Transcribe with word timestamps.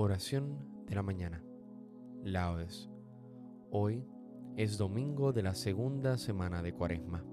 Oración 0.00 0.60
de 0.86 0.94
la 0.94 1.02
mañana. 1.02 1.42
Laudes. 2.22 2.88
Hoy 3.72 4.06
es 4.56 4.78
domingo 4.78 5.32
de 5.32 5.42
la 5.42 5.56
segunda 5.56 6.16
semana 6.18 6.62
de 6.62 6.72
Cuaresma. 6.72 7.24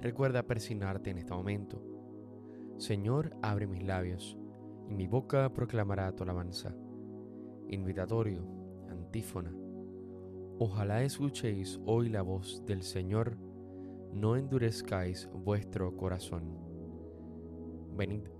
Recuerda 0.00 0.46
persignarte 0.46 1.10
en 1.10 1.18
este 1.18 1.34
momento. 1.34 1.84
Señor, 2.78 3.36
abre 3.42 3.66
mis 3.66 3.84
labios, 3.84 4.38
y 4.88 4.94
mi 4.94 5.06
boca 5.06 5.52
proclamará 5.52 6.16
tu 6.16 6.22
alabanza. 6.22 6.74
Invitatorio, 7.68 8.46
antífona. 8.88 9.52
Ojalá 10.58 11.02
escuchéis 11.02 11.78
hoy 11.84 12.08
la 12.08 12.22
voz 12.22 12.64
del 12.64 12.82
Señor, 12.82 13.36
no 14.14 14.36
endurezcáis 14.36 15.28
vuestro 15.34 15.94
corazón. 15.98 16.56
Venid 17.94 18.39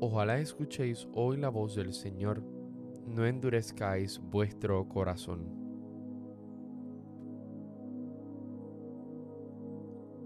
Ojalá 0.00 0.38
escuchéis 0.38 1.08
hoy 1.12 1.38
la 1.38 1.48
voz 1.48 1.74
del 1.74 1.92
Señor, 1.92 2.40
no 3.08 3.26
endurezcáis 3.26 4.20
vuestro 4.20 4.88
corazón. 4.88 5.48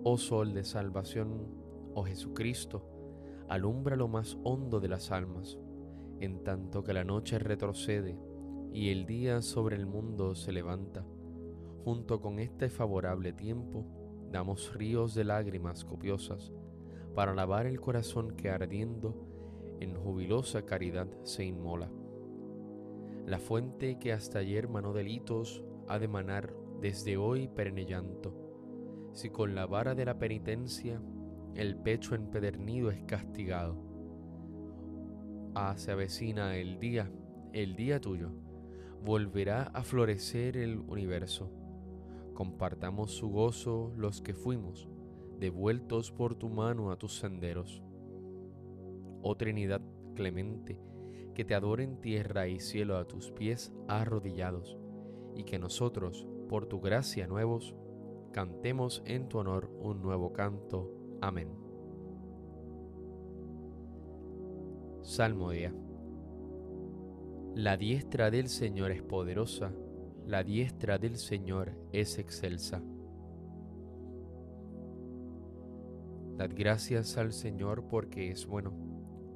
Oh 0.04 0.18
Sol 0.18 0.52
de 0.52 0.62
salvación, 0.64 1.46
oh 1.94 2.02
Jesucristo, 2.02 2.86
alumbra 3.48 3.96
lo 3.96 4.08
más 4.08 4.36
hondo 4.44 4.78
de 4.78 4.88
las 4.88 5.10
almas, 5.10 5.58
en 6.20 6.44
tanto 6.44 6.84
que 6.84 6.92
la 6.92 7.04
noche 7.04 7.38
retrocede 7.38 8.18
y 8.74 8.90
el 8.90 9.06
día 9.06 9.40
sobre 9.40 9.76
el 9.76 9.86
mundo 9.86 10.34
se 10.34 10.52
levanta. 10.52 11.06
Junto 11.82 12.20
con 12.20 12.40
este 12.40 12.68
favorable 12.68 13.32
tiempo, 13.32 13.86
damos 14.30 14.74
ríos 14.74 15.14
de 15.14 15.24
lágrimas 15.24 15.82
copiosas 15.86 16.52
para 17.14 17.34
lavar 17.34 17.64
el 17.64 17.80
corazón 17.80 18.32
que 18.32 18.50
ardiendo 18.50 19.31
en 19.82 19.96
jubilosa 19.96 20.64
caridad 20.64 21.08
se 21.24 21.44
inmola. 21.44 21.90
La 23.26 23.38
fuente 23.38 23.98
que 23.98 24.12
hasta 24.12 24.38
ayer 24.38 24.68
manó 24.68 24.92
delitos 24.92 25.64
ha 25.88 25.98
de 25.98 26.06
manar 26.06 26.54
desde 26.80 27.16
hoy 27.16 27.48
perenne 27.48 27.84
llanto. 27.84 28.32
Si 29.12 29.30
con 29.30 29.54
la 29.54 29.66
vara 29.66 29.94
de 29.94 30.04
la 30.04 30.18
penitencia 30.18 31.02
el 31.54 31.76
pecho 31.76 32.14
empedernido 32.14 32.90
es 32.90 33.02
castigado. 33.04 33.76
Ah, 35.54 35.74
se 35.76 35.90
avecina 35.90 36.56
el 36.56 36.78
día, 36.78 37.10
el 37.52 37.74
día 37.74 38.00
tuyo. 38.00 38.30
Volverá 39.04 39.64
a 39.74 39.82
florecer 39.82 40.56
el 40.56 40.78
universo. 40.78 41.50
Compartamos 42.34 43.10
su 43.10 43.28
gozo 43.28 43.92
los 43.96 44.22
que 44.22 44.32
fuimos, 44.32 44.88
devueltos 45.38 46.12
por 46.12 46.36
tu 46.36 46.48
mano 46.48 46.92
a 46.92 46.96
tus 46.96 47.18
senderos 47.18 47.82
oh 49.22 49.36
Trinidad 49.36 49.80
clemente, 50.14 50.78
que 51.34 51.44
te 51.44 51.54
adoren 51.54 52.00
tierra 52.00 52.48
y 52.48 52.60
cielo 52.60 52.98
a 52.98 53.06
tus 53.06 53.30
pies 53.30 53.72
arrodillados, 53.88 54.78
y 55.34 55.44
que 55.44 55.58
nosotros, 55.58 56.26
por 56.48 56.66
tu 56.66 56.80
gracia 56.80 57.26
nuevos, 57.26 57.74
cantemos 58.32 59.02
en 59.06 59.28
tu 59.28 59.38
honor 59.38 59.70
un 59.80 60.02
nuevo 60.02 60.32
canto. 60.32 60.90
Amén. 61.20 61.48
Salmo 65.02 65.50
día. 65.50 65.74
La 67.54 67.76
diestra 67.76 68.30
del 68.30 68.48
Señor 68.48 68.92
es 68.92 69.02
poderosa, 69.02 69.72
la 70.26 70.42
diestra 70.42 70.98
del 70.98 71.16
Señor 71.16 71.72
es 71.92 72.18
excelsa. 72.18 72.82
Dad 76.36 76.50
gracias 76.54 77.18
al 77.18 77.32
Señor 77.32 77.88
porque 77.88 78.30
es 78.30 78.46
bueno 78.46 78.91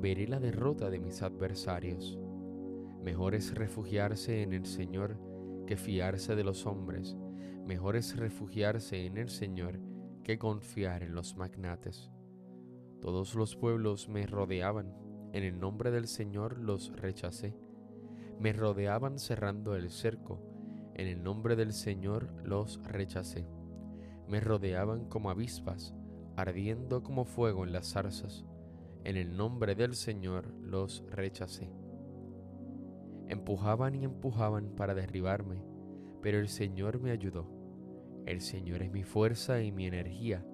veré 0.00 0.26
la 0.26 0.40
derrota 0.40 0.88
de 0.88 0.98
mis 0.98 1.20
adversarios. 1.20 2.18
Mejor 3.02 3.34
es 3.34 3.54
refugiarse 3.54 4.42
en 4.42 4.54
el 4.54 4.64
Señor 4.64 5.18
que 5.66 5.76
fiarse 5.76 6.34
de 6.34 6.42
los 6.42 6.66
hombres. 6.66 7.16
Mejor 7.66 7.96
es 7.96 8.16
refugiarse 8.16 9.04
en 9.04 9.18
el 9.18 9.28
Señor 9.28 9.78
que 10.24 10.38
confiar 10.38 11.02
en 11.02 11.14
los 11.14 11.36
magnates. 11.36 12.10
Todos 13.00 13.34
los 13.34 13.56
pueblos 13.56 14.08
me 14.08 14.26
rodeaban, 14.26 14.94
en 15.32 15.44
el 15.44 15.60
nombre 15.60 15.90
del 15.90 16.08
Señor 16.08 16.58
los 16.58 16.92
rechacé. 16.96 17.54
Me 18.38 18.54
rodeaban 18.54 19.18
cerrando 19.18 19.76
el 19.76 19.90
cerco, 19.90 20.40
en 20.94 21.08
el 21.08 21.22
nombre 21.22 21.56
del 21.56 21.74
Señor 21.74 22.32
los 22.42 22.82
rechacé. 22.84 23.46
Me 24.28 24.40
rodeaban 24.40 25.06
como 25.08 25.30
avispas, 25.30 25.94
ardiendo 26.36 27.02
como 27.02 27.26
fuego 27.26 27.64
en 27.64 27.72
las 27.72 27.92
zarzas 27.92 28.46
en 29.04 29.16
el 29.16 29.36
nombre 29.36 29.74
del 29.74 29.94
Señor 29.94 30.52
los 30.62 31.04
rechacé. 31.10 31.70
Empujaban 33.28 33.94
y 33.94 34.04
empujaban 34.04 34.74
para 34.76 34.94
derribarme, 34.94 35.62
pero 36.20 36.38
el 36.38 36.48
Señor 36.48 37.00
me 37.00 37.10
ayudó. 37.10 37.48
El 38.26 38.40
Señor 38.40 38.82
es 38.82 38.90
mi 38.92 39.04
fuerza 39.04 39.62
y 39.62 39.72
mi 39.72 39.86
energía. 39.86 40.44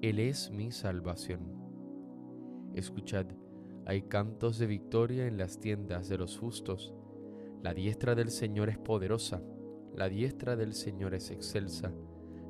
Él 0.00 0.18
es 0.18 0.50
mi 0.50 0.70
salvación. 0.70 1.40
Escuchad, 2.74 3.26
hay 3.84 4.02
cantos 4.02 4.58
de 4.58 4.66
victoria 4.66 5.26
en 5.26 5.36
las 5.36 5.60
tiendas 5.60 6.08
de 6.08 6.18
los 6.18 6.38
justos. 6.38 6.94
La 7.62 7.74
diestra 7.74 8.14
del 8.14 8.30
Señor 8.30 8.68
es 8.68 8.78
poderosa, 8.78 9.42
la 9.94 10.08
diestra 10.08 10.56
del 10.56 10.72
Señor 10.72 11.14
es 11.14 11.30
excelsa, 11.30 11.92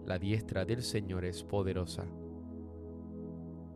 la 0.07 0.19
diestra 0.19 0.65
del 0.65 0.83
Señor 0.83 1.25
es 1.25 1.43
poderosa. 1.43 2.07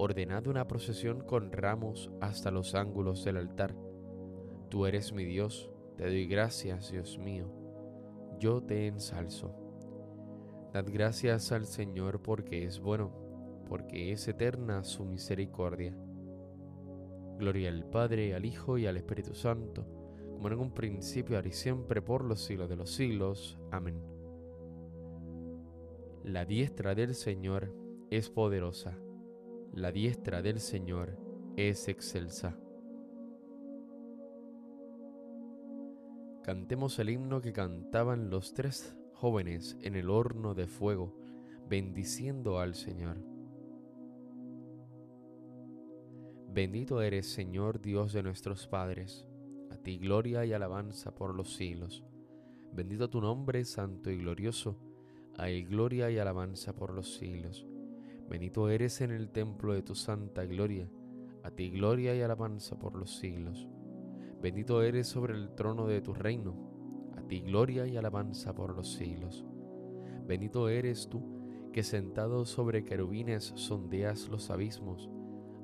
Ordenad 0.00 0.46
una 0.46 0.68
procesión 0.68 1.22
con 1.22 1.50
ramos 1.50 2.08
hasta 2.20 2.52
los 2.52 2.76
ángulos 2.76 3.24
del 3.24 3.36
altar. 3.36 3.74
Tú 4.68 4.86
eres 4.86 5.12
mi 5.12 5.24
Dios, 5.24 5.72
te 5.96 6.04
doy 6.04 6.28
gracias, 6.28 6.92
Dios 6.92 7.18
mío. 7.18 7.52
Yo 8.38 8.62
te 8.62 8.86
ensalzo. 8.86 9.52
Dad 10.72 10.86
gracias 10.88 11.50
al 11.50 11.66
Señor 11.66 12.22
porque 12.22 12.62
es 12.62 12.78
bueno, 12.78 13.10
porque 13.68 14.12
es 14.12 14.28
eterna 14.28 14.84
su 14.84 15.04
misericordia. 15.04 15.98
Gloria 17.36 17.68
al 17.68 17.84
Padre, 17.84 18.36
al 18.36 18.44
Hijo 18.44 18.78
y 18.78 18.86
al 18.86 18.98
Espíritu 18.98 19.34
Santo, 19.34 19.84
como 20.30 20.46
en 20.46 20.60
un 20.60 20.74
principio, 20.74 21.34
ahora 21.34 21.48
y 21.48 21.52
siempre, 21.52 22.02
por 22.02 22.24
los 22.24 22.44
siglos 22.44 22.68
de 22.68 22.76
los 22.76 22.92
siglos. 22.92 23.58
Amén. 23.72 24.00
La 26.22 26.44
diestra 26.44 26.94
del 26.94 27.16
Señor 27.16 27.74
es 28.10 28.30
poderosa, 28.30 28.96
la 29.72 29.92
diestra 29.92 30.42
del 30.42 30.60
Señor 30.60 31.18
es 31.56 31.88
excelsa. 31.88 32.56
Cantemos 36.42 36.98
el 36.98 37.10
himno 37.10 37.40
que 37.40 37.52
cantaban 37.52 38.30
los 38.30 38.54
tres 38.54 38.96
jóvenes 39.12 39.76
en 39.82 39.96
el 39.96 40.08
horno 40.08 40.54
de 40.54 40.66
fuego, 40.66 41.14
bendiciendo 41.68 42.58
al 42.58 42.74
Señor. 42.74 43.16
Bendito 46.50 47.02
eres, 47.02 47.26
Señor 47.26 47.80
Dios 47.80 48.12
de 48.12 48.22
nuestros 48.22 48.66
padres, 48.66 49.26
a 49.70 49.76
ti 49.76 49.98
gloria 49.98 50.44
y 50.46 50.52
alabanza 50.52 51.14
por 51.14 51.34
los 51.34 51.54
siglos. 51.54 52.04
Bendito 52.72 53.10
tu 53.10 53.20
nombre, 53.20 53.64
santo 53.64 54.10
y 54.10 54.18
glorioso, 54.18 54.78
a 55.36 55.50
él 55.50 55.66
gloria 55.66 56.10
y 56.10 56.18
alabanza 56.18 56.74
por 56.74 56.94
los 56.94 57.14
siglos. 57.14 57.66
Bendito 58.28 58.68
eres 58.68 59.00
en 59.00 59.10
el 59.10 59.30
templo 59.30 59.72
de 59.72 59.82
tu 59.82 59.94
santa 59.94 60.44
gloria, 60.44 60.90
a 61.42 61.50
ti 61.50 61.70
gloria 61.70 62.14
y 62.14 62.20
alabanza 62.20 62.78
por 62.78 62.94
los 62.94 63.16
siglos. 63.16 63.68
Bendito 64.42 64.82
eres 64.82 65.06
sobre 65.06 65.34
el 65.34 65.54
trono 65.54 65.86
de 65.86 66.02
tu 66.02 66.12
reino, 66.12 66.54
a 67.16 67.22
ti 67.22 67.40
gloria 67.40 67.86
y 67.86 67.96
alabanza 67.96 68.54
por 68.54 68.76
los 68.76 68.92
siglos. 68.92 69.46
Bendito 70.26 70.68
eres 70.68 71.08
tú, 71.08 71.22
que 71.72 71.82
sentado 71.82 72.44
sobre 72.44 72.84
querubines 72.84 73.52
sondeas 73.56 74.28
los 74.28 74.50
abismos, 74.50 75.08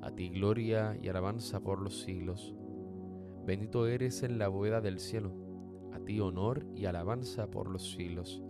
a 0.01 0.11
ti 0.11 0.29
gloria 0.29 0.97
y 1.01 1.07
alabanza 1.09 1.61
por 1.61 1.81
los 1.81 2.01
siglos. 2.01 2.55
Bendito 3.45 3.85
eres 3.85 4.23
en 4.23 4.39
la 4.39 4.47
bóveda 4.47 4.81
del 4.81 4.99
cielo, 4.99 5.33
a 5.93 5.99
ti 5.99 6.19
honor 6.19 6.65
y 6.75 6.85
alabanza 6.85 7.51
por 7.51 7.69
los 7.69 7.91
siglos. 7.91 8.44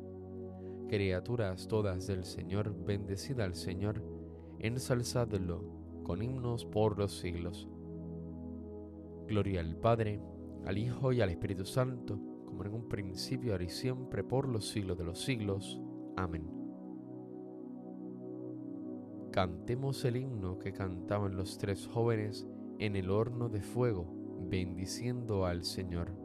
Criaturas 0.87 1.67
todas 1.67 2.05
del 2.05 2.23
Señor, 2.23 2.75
bendecida 2.85 3.43
al 3.43 3.55
Señor, 3.55 4.03
ensalzadlo 4.59 5.63
con 6.03 6.21
himnos 6.21 6.65
por 6.65 6.99
los 6.99 7.17
siglos. 7.17 7.67
Gloria 9.27 9.61
al 9.61 9.75
Padre, 9.75 10.21
al 10.65 10.77
Hijo 10.77 11.11
y 11.11 11.21
al 11.21 11.29
Espíritu 11.29 11.65
Santo, 11.65 12.19
como 12.45 12.63
en 12.63 12.73
un 12.73 12.87
principio, 12.87 13.53
ahora 13.53 13.63
y 13.63 13.69
siempre, 13.69 14.23
por 14.23 14.47
los 14.47 14.69
siglos 14.69 14.97
de 14.97 15.03
los 15.03 15.19
siglos. 15.19 15.81
Amén. 16.15 16.47
Cantemos 19.31 20.05
el 20.05 20.17
himno 20.17 20.59
que 20.59 20.71
cantaban 20.71 21.35
los 21.35 21.57
tres 21.57 21.87
jóvenes 21.87 22.47
en 22.77 22.95
el 22.95 23.09
horno 23.09 23.49
de 23.49 23.61
fuego, 23.61 24.05
bendiciendo 24.47 25.45
al 25.45 25.63
Señor. 25.63 26.24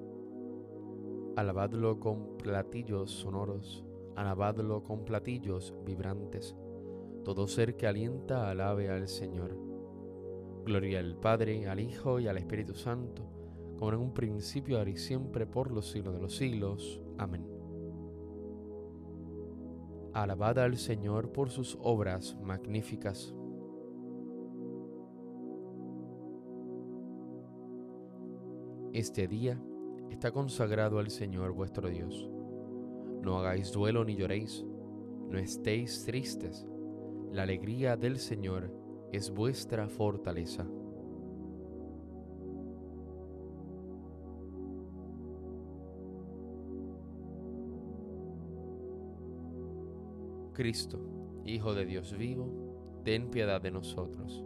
alabadlo 1.41 1.99
con 1.99 2.37
platillos 2.37 3.09
sonoros, 3.11 3.83
alabadlo 4.15 4.83
con 4.83 5.03
platillos 5.03 5.73
vibrantes. 5.83 6.55
Todo 7.25 7.47
ser 7.47 7.75
que 7.75 7.87
alienta 7.87 8.49
alabe 8.49 8.89
al 8.89 9.07
Señor. 9.07 9.57
Gloria 10.63 10.99
al 10.99 11.15
Padre, 11.15 11.67
al 11.67 11.79
Hijo 11.79 12.19
y 12.19 12.27
al 12.27 12.37
Espíritu 12.37 12.75
Santo, 12.75 13.23
como 13.77 13.93
en 13.93 13.99
un 13.99 14.13
principio, 14.13 14.77
ahora 14.77 14.91
y 14.91 14.97
siempre, 14.97 15.47
por 15.47 15.71
los 15.71 15.89
siglos 15.89 16.13
de 16.13 16.21
los 16.21 16.35
siglos. 16.35 17.01
Amén. 17.17 17.47
Alabad 20.13 20.59
al 20.59 20.77
Señor 20.77 21.31
por 21.31 21.49
sus 21.49 21.75
obras 21.81 22.37
magníficas. 22.43 23.33
Este 28.93 29.27
día 29.27 29.59
está 30.11 30.31
consagrado 30.31 30.99
al 30.99 31.09
Señor 31.09 31.53
vuestro 31.53 31.89
Dios. 31.89 32.29
No 33.21 33.37
hagáis 33.37 33.71
duelo 33.71 34.03
ni 34.03 34.15
lloréis, 34.15 34.65
no 35.29 35.37
estéis 35.37 36.03
tristes. 36.03 36.67
La 37.31 37.43
alegría 37.43 37.95
del 37.95 38.19
Señor 38.19 38.71
es 39.11 39.31
vuestra 39.31 39.87
fortaleza. 39.87 40.67
Cristo, 50.53 50.99
Hijo 51.45 51.73
de 51.73 51.85
Dios 51.85 52.15
vivo, 52.15 53.01
ten 53.03 53.31
piedad 53.31 53.61
de 53.61 53.71
nosotros. 53.71 54.43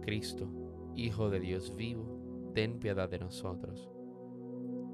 Cristo, 0.00 0.48
Hijo 0.94 1.28
de 1.28 1.40
Dios 1.40 1.74
vivo, 1.76 2.52
ten 2.54 2.78
piedad 2.78 3.10
de 3.10 3.18
nosotros 3.18 3.90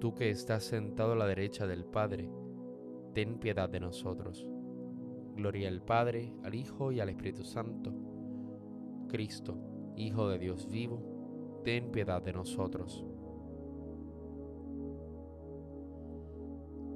tú 0.03 0.17
que 0.17 0.31
estás 0.31 0.65
sentado 0.65 1.13
a 1.13 1.15
la 1.15 1.29
derecha 1.29 1.65
del 1.65 1.85
Padre, 1.85 2.29
ten 3.15 3.39
piedad 3.39 3.69
de 3.69 3.79
nosotros. 3.79 4.45
Gloria 5.37 5.69
al 5.69 5.81
Padre, 5.81 6.35
al 6.43 6.57
Hijo 6.57 6.91
y 6.91 6.99
al 6.99 7.09
Espíritu 7.09 7.45
Santo. 7.45 7.95
Cristo, 9.07 9.57
Hijo 9.95 10.29
de 10.29 10.41
Dios 10.41 10.69
vivo, 10.69 11.61
ten 11.63 11.93
piedad 11.93 12.21
de 12.21 12.33
nosotros. 12.33 13.07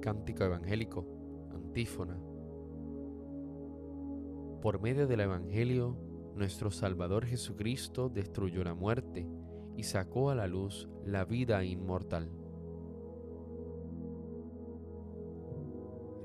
Cántico 0.00 0.42
Evangélico, 0.42 1.06
antífona. 1.54 2.18
Por 4.60 4.80
medio 4.80 5.06
del 5.06 5.20
Evangelio, 5.20 5.96
nuestro 6.34 6.72
Salvador 6.72 7.25
Jesucristo 7.25 8.08
destruyó 8.08 8.64
la 8.64 8.75
muerte 8.75 9.28
y 9.76 9.84
sacó 9.84 10.30
a 10.30 10.34
la 10.34 10.48
luz 10.48 10.88
la 11.04 11.25
vida 11.25 11.62
inmortal. 11.62 12.46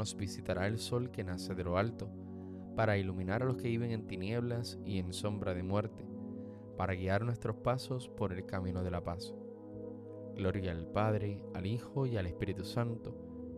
nos 0.00 0.16
visitará 0.16 0.66
el 0.66 0.78
sol 0.78 1.10
que 1.10 1.24
nace 1.24 1.54
de 1.54 1.62
lo 1.62 1.76
alto, 1.76 2.08
para 2.74 2.96
iluminar 2.96 3.42
a 3.42 3.44
los 3.44 3.56
que 3.56 3.68
viven 3.68 3.90
en 3.90 4.06
tinieblas 4.06 4.78
y 4.82 4.98
en 4.98 5.12
sombra 5.12 5.52
de 5.52 5.62
muerte, 5.62 6.06
para 6.78 6.94
guiar 6.94 7.22
nuestros 7.22 7.56
pasos 7.56 8.08
por 8.08 8.32
el 8.32 8.46
camino 8.46 8.82
de 8.82 8.90
la 8.90 9.04
paz. 9.04 9.34
Gloria 10.34 10.72
al 10.72 10.86
Padre, 10.86 11.44
al 11.52 11.66
Hijo 11.66 12.06
y 12.06 12.16
al 12.16 12.26
Espíritu 12.26 12.64
Santo, 12.64 13.14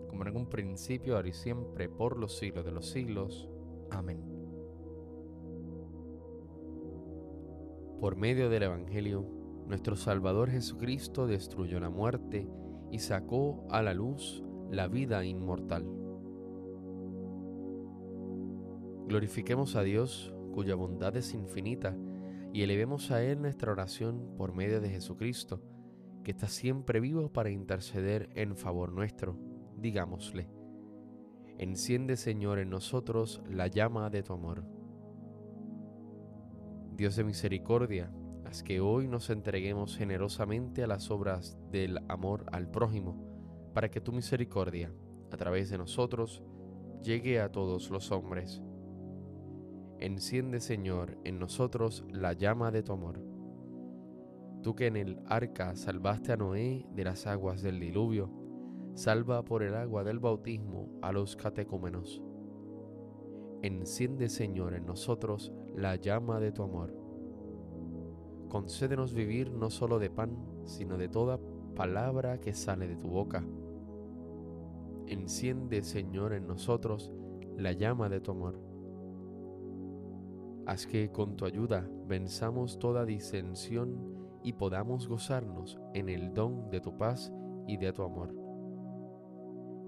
como 0.09 0.27
en 0.27 0.37
un 0.37 0.49
principio, 0.49 1.15
ahora 1.15 1.29
y 1.29 1.33
siempre, 1.33 1.89
por 1.89 2.19
los 2.19 2.37
siglos 2.37 2.65
de 2.65 2.73
los 2.73 2.91
siglos. 2.91 3.49
Amén. 3.93 4.21
Por 8.01 8.17
medio 8.17 8.51
del 8.51 8.65
Evangelio, 8.65 9.25
nuestro 9.69 9.95
Salvador 9.95 10.51
Jesucristo 10.51 11.29
destruyó 11.29 11.79
la 11.79 11.89
muerte 11.89 12.49
y 12.91 12.99
sacó 12.99 13.65
a 13.71 13.81
la 13.81 13.95
luz 13.95 14.43
la 14.73 14.89
vida 14.89 15.25
inmortal. 15.25 16.02
Glorifiquemos 19.07 19.75
a 19.75 19.83
Dios, 19.83 20.33
cuya 20.53 20.75
bondad 20.75 21.17
es 21.17 21.35
infinita, 21.35 21.97
y 22.53 22.63
elevemos 22.63 23.11
a 23.11 23.23
Él 23.23 23.43
nuestra 23.43 23.73
oración 23.73 24.35
por 24.37 24.55
medio 24.55 24.81
de 24.81 24.91
Jesucristo, 24.91 25.61
que 26.23 26.31
está 26.31 26.47
siempre 26.47 27.01
vivo 27.01 27.33
para 27.33 27.51
interceder 27.51 28.31
en 28.35 28.57
favor 28.57 28.93
nuestro. 28.93 29.37
Digámosle, 29.77 30.49
enciende 31.59 32.17
Señor 32.17 32.59
en 32.61 32.71
nosotros 32.71 33.43
la 33.51 33.67
llama 33.67 34.09
de 34.09 34.23
tu 34.23 34.35
amor. 34.35 34.65
Dios 36.95 37.17
de 37.17 37.25
misericordia, 37.25 38.13
haz 38.45 38.63
que 38.63 38.81
hoy 38.81 39.09
nos 39.09 39.31
entreguemos 39.31 39.97
generosamente 39.97 40.85
a 40.85 40.87
las 40.87 41.11
obras 41.11 41.59
del 41.73 41.99
amor 42.09 42.47
al 42.53 42.71
prójimo, 42.71 43.73
para 43.75 43.91
que 43.91 44.01
tu 44.01 44.13
misericordia, 44.13 44.93
a 45.33 45.37
través 45.37 45.71
de 45.71 45.79
nosotros, 45.79 46.43
llegue 47.03 47.41
a 47.41 47.51
todos 47.51 47.91
los 47.91 48.13
hombres 48.13 48.63
Enciende, 50.03 50.59
Señor, 50.59 51.17
en 51.23 51.39
nosotros 51.39 52.05
la 52.11 52.33
llama 52.33 52.73
de 52.73 52.83
tu 52.83 52.93
amor. 52.93 53.21
Tú 54.61 54.75
que 54.75 54.89
en 54.89 54.97
el 54.97 55.21
arca 55.27 55.77
salvaste 55.77 56.33
a 56.33 56.37
Noé 56.37 56.85
de 56.93 57.05
las 57.05 57.29
aguas 57.29 57.63
del 57.63 57.79
diluvio, 57.79 58.29
salva 58.95 59.45
por 59.45 59.63
el 59.63 59.77
agua 59.77 60.03
del 60.03 60.19
bautismo 60.19 60.89
a 61.03 61.13
los 61.13 61.37
catecúmenos. 61.37 62.21
Enciende, 63.63 64.29
Señor, 64.29 64.75
en 64.75 64.87
nosotros 64.87 65.53
la 65.77 65.95
llama 65.95 66.41
de 66.41 66.51
tu 66.51 66.65
amor. 66.65 66.93
Concédenos 68.49 69.15
vivir 69.15 69.53
no 69.53 69.71
solo 69.71 70.01
de 70.01 70.11
pan, 70.11 70.37
sino 70.65 70.99
de 70.99 71.09
toda 71.09 71.39
palabra 71.77 72.41
que 72.41 72.55
sale 72.55 72.89
de 72.89 72.97
tu 72.97 73.07
boca. 73.07 73.47
Enciende, 75.07 75.85
Señor, 75.85 76.33
en 76.33 76.49
nosotros 76.49 77.13
la 77.57 77.71
llama 77.71 78.09
de 78.09 78.21
tu 78.21 78.33
amor 78.33 78.72
Haz 80.65 80.87
que 80.87 81.11
con 81.11 81.37
tu 81.37 81.45
ayuda 81.45 81.89
venzamos 82.07 82.79
toda 82.79 83.05
disensión 83.05 84.39
y 84.45 84.53
podamos 84.53 85.09
gozarnos 85.09 85.79
en 85.93 86.09
el 86.09 86.33
don 86.35 86.71
de 86.71 86.81
tu 86.81 86.97
paz 86.97 87.33
y 87.67 87.77
de 87.79 87.93
tu 87.93 88.03
amor. 88.03 88.35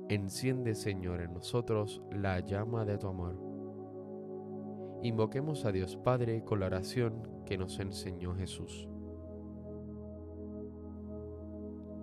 Enciende, 0.09 0.75
Señor, 0.75 1.21
en 1.21 1.33
nosotros 1.33 2.03
la 2.11 2.41
llama 2.41 2.85
de 2.85 2.99
tu 2.99 3.07
amor. 3.07 3.41
Invoquemos 5.03 5.65
a 5.65 5.73
Dios 5.73 5.97
Padre 5.97 6.43
con 6.45 6.61
la 6.61 6.67
oración 6.67 7.43
que 7.47 7.57
nos 7.57 7.79
enseñó 7.79 8.35
Jesús. 8.35 8.89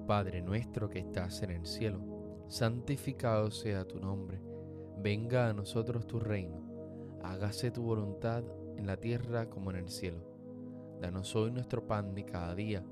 Padre 0.07 0.41
nuestro 0.41 0.89
que 0.89 0.99
estás 0.99 1.43
en 1.43 1.51
el 1.51 1.65
cielo, 1.65 2.45
santificado 2.47 3.51
sea 3.51 3.85
tu 3.85 3.99
nombre, 3.99 4.41
venga 4.97 5.49
a 5.49 5.53
nosotros 5.53 6.07
tu 6.07 6.19
reino, 6.19 6.61
hágase 7.23 7.71
tu 7.71 7.83
voluntad 7.83 8.43
en 8.77 8.87
la 8.87 8.97
tierra 8.97 9.49
como 9.49 9.71
en 9.71 9.77
el 9.77 9.89
cielo. 9.89 10.19
Danos 11.01 11.35
hoy 11.35 11.51
nuestro 11.51 11.87
pan 11.87 12.13
de 12.13 12.25
cada 12.25 12.53
día. 12.55 12.83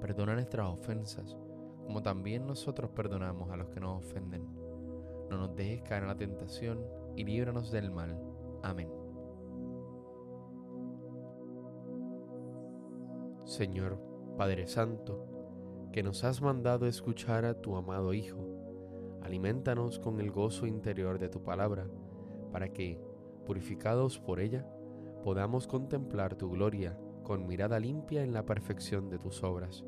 Perdona 0.00 0.34
nuestras 0.34 0.66
ofensas, 0.68 1.36
como 1.84 2.02
también 2.02 2.46
nosotros 2.46 2.90
perdonamos 2.90 3.50
a 3.50 3.56
los 3.56 3.68
que 3.68 3.80
nos 3.80 4.04
ofenden. 4.04 4.46
No 5.28 5.36
nos 5.36 5.54
dejes 5.54 5.82
caer 5.82 6.02
en 6.02 6.08
la 6.08 6.16
tentación 6.16 6.84
y 7.16 7.24
líbranos 7.24 7.70
del 7.70 7.90
mal. 7.90 8.18
Amén. 8.62 8.88
Señor, 13.44 13.98
Padre 14.36 14.66
Santo, 14.66 15.26
que 15.92 16.02
nos 16.02 16.24
has 16.24 16.40
mandado 16.40 16.86
escuchar 16.86 17.44
a 17.44 17.60
tu 17.60 17.76
amado 17.76 18.14
Hijo, 18.14 18.38
alimentanos 19.22 19.98
con 19.98 20.20
el 20.20 20.30
gozo 20.30 20.66
interior 20.66 21.18
de 21.18 21.28
tu 21.28 21.42
palabra, 21.42 21.88
para 22.52 22.72
que, 22.72 23.00
purificados 23.44 24.18
por 24.18 24.40
ella, 24.40 24.66
podamos 25.22 25.66
contemplar 25.66 26.34
tu 26.34 26.50
gloria 26.50 26.98
con 27.22 27.46
mirada 27.46 27.78
limpia 27.78 28.22
en 28.22 28.32
la 28.32 28.44
perfección 28.44 29.08
de 29.08 29.18
tus 29.18 29.42
obras. 29.42 29.84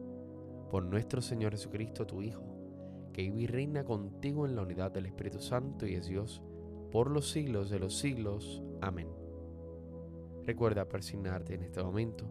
Por 0.70 0.84
nuestro 0.84 1.20
Señor 1.20 1.52
Jesucristo, 1.52 2.06
tu 2.06 2.22
Hijo, 2.22 2.44
que 3.12 3.22
vive 3.22 3.42
y 3.42 3.46
reina 3.46 3.84
contigo 3.84 4.46
en 4.46 4.56
la 4.56 4.62
unidad 4.62 4.90
del 4.90 5.06
Espíritu 5.06 5.40
Santo 5.40 5.86
y 5.86 5.94
es 5.94 6.06
Dios, 6.06 6.42
por 6.90 7.10
los 7.10 7.30
siglos 7.30 7.70
de 7.70 7.78
los 7.78 7.98
siglos. 7.98 8.62
Amén. 8.80 9.08
Recuerda 10.44 10.88
persignarte 10.88 11.54
en 11.54 11.62
este 11.62 11.82
momento. 11.82 12.26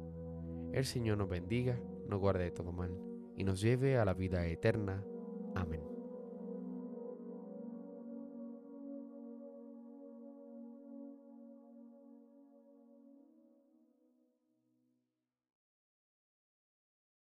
El 0.74 0.86
Señor 0.86 1.18
nos 1.18 1.30
bendiga, 1.30 1.80
nos 2.08 2.20
guarde 2.20 2.46
de 2.46 2.52
todo 2.52 2.72
mal 2.72 2.98
y 3.36 3.44
nos 3.44 3.62
lleve 3.62 3.98
a 3.98 4.06
la 4.06 4.14
vida 4.14 4.46
eterna. 4.46 5.04
Amén. 5.56 5.91